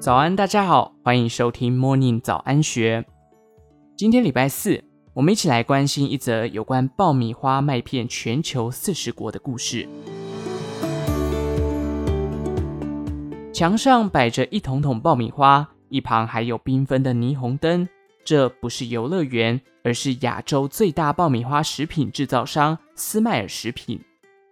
[0.00, 3.04] 早安，大家好，欢迎收听 Morning 早安学。
[3.98, 4.82] 今天礼拜四，
[5.12, 9.86] 我们一起来关心一则有关爆米花卖遍全球四十国的故事。
[13.52, 17.86] 墙上摆着一桶桶爆米花，一旁还有缤纷的霓虹灯。
[18.24, 24.00] 这不是游乐园，而是亚洲最大爆米花食品制造商斯麦尔食品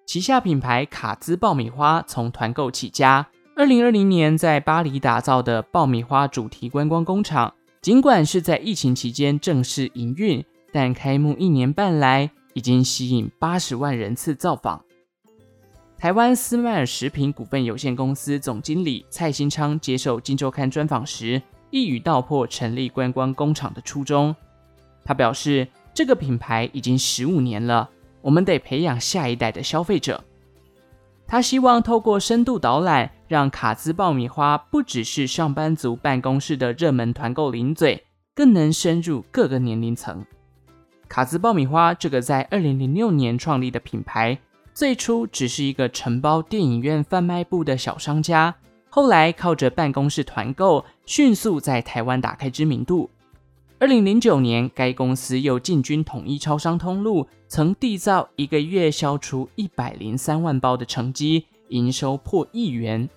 [0.05, 3.27] 旗下品牌卡兹爆米花从团购起家。
[3.59, 14.81] 二零二零年在巴黎打造的爆米花主题观光工厂，尽管是在疫情期间正式营运，但开幕一年半来，已经吸引八十万人次造访。
[15.97, 24.37] 台湾斯麦尔食品股份有限公司总经理蔡新昌接受《金周刊》专访时，一语道破成立观光工厂的初衷。
[25.05, 30.23] 他表示，这个品牌已经十五年了，我们得培养下一代的消费者。
[31.27, 38.03] 他希望透过深度导览，让卡兹爆米花不只是上班族办公室的热门团购零嘴，
[38.35, 40.25] 更能深入各个年龄层。
[41.09, 44.39] 卡兹爆米花这个在二零零六年创立的品牌，
[44.73, 48.55] 最初只是一个承包电影院贩卖部的小商家，
[48.89, 53.11] 后来靠着办公室团购，迅速在台湾打开知名度。
[53.79, 63.09] 二零零九年，该公司又进军统一超商通路，曾缔造一个月销出一百零三万包的成绩，营收破亿元。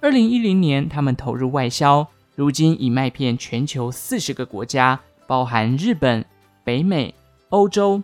[0.00, 6.24] 二零一零年，他们投入外销，如今已卖遍全球四十个国家，包含日本、
[6.62, 7.12] 北美、
[7.48, 8.00] 欧洲，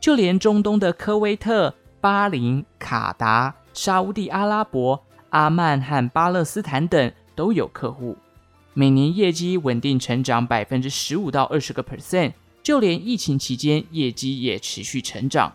[0.00, 8.16] 就连中东的科威特、巴林、卡达、沙乌地阿拉伯、阿曼和巴勒斯坦等都有客户。
[8.72, 15.52] 每年业绩稳定成长百分之十五到二十个 percent，就连疫情期间业绩也持续成长。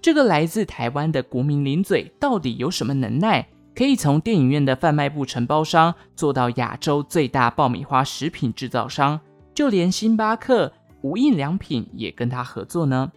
[0.00, 3.46] 这个来自台湾的国民零嘴到底有什么能耐，
[3.78, 9.20] 可以从电影院的贩卖部承包商做到亚洲最大爆米花食品制造商？
[9.54, 10.72] 就连星巴克、
[11.02, 13.12] 无印良品也跟他合作呢？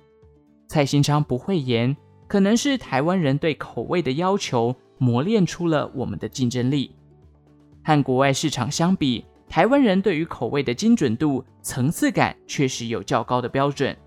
[0.67, 6.95] 蔡新昌不讳言，可能是台湾人对口味的要求磨练出了我们的竞争力。
[7.83, 13.97] 和国外市场相比，台湾人对于口味的精准度、层次感确实有较高的标准。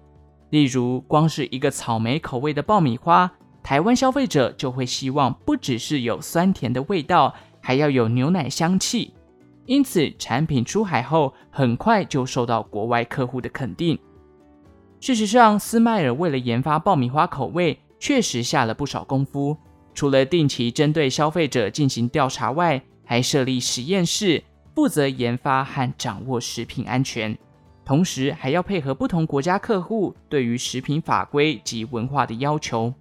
[0.50, 3.28] 例如，光是一个草莓口味的爆米花，
[3.64, 9.14] 台湾消费者就会希望不只是有酸甜的味道，还要有牛奶香气。
[9.64, 13.98] 因此，产品出海后，很快就受到国外客户的肯定。
[15.00, 19.56] 事实上，斯迈尔为了研发爆米花口味，确实下了不少功夫。
[19.94, 24.44] 除了定期针对消费者进行调查外，还设立实验室，
[24.74, 27.34] 负责研发和掌握食品安全，
[27.82, 32.92] 同时还要配合不同国家客户对于食品法规及文化的要求。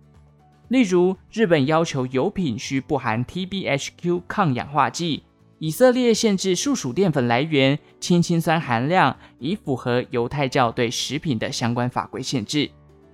[0.70, 5.24] 例如，日本要求油品需不含 TBHQ 抗氧化剂；
[5.60, 12.70] 以色列限制树薯淀粉来源、氢氰酸含量，以符合犹太教对食品的相关法规限制。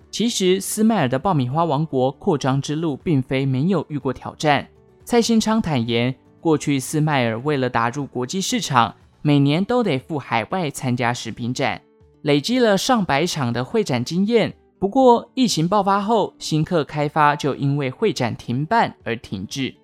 [0.10, 4.68] 其实，斯麦尔的爆米花王国扩张之路并非没有遇过挑战。
[5.04, 6.16] 蔡新昌坦言。
[6.42, 11.82] 过去，斯麦尔为了打入国际市场，每年都得赴海外参加食品展，
[12.22, 14.56] 累积了上百场的会展经验。
[14.80, 19.76] 不过，疫情爆发后，新客开发就因为会展停办而停滞。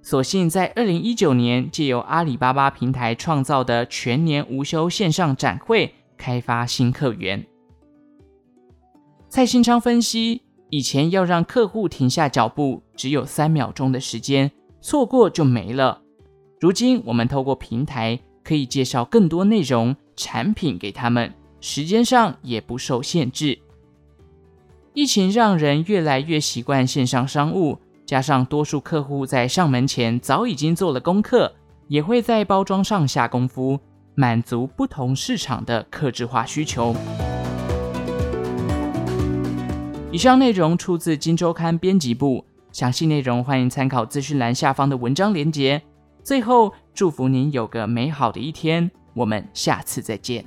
[0.00, 7.46] 所幸在二零一九年，借由阿里巴巴平台创造的全年无休线上展会，开发新客源。
[9.28, 14.50] 蔡新昌分析，以前要让客户停下脚步，只有三秒钟的时间。
[14.80, 16.00] 错过就没了。
[16.58, 23.58] 如今我们透过平台可以介绍更多内容、产品给他们，时间上也不受限制。
[24.94, 31.52] 疫情让人越来越习惯线上商务，加上多数客户在上门前早已经做了功课，
[31.86, 33.78] 也会在包装上下功夫，
[34.14, 36.94] 满足不同市场的客制化需求。
[40.10, 42.44] 以上内容出自《金周刊》编辑部。
[42.70, 45.82] 详细内容欢迎参考资讯栏下方的文章连结。
[46.22, 50.44] 最后，祝福您有个美好的一天，我们下次再见。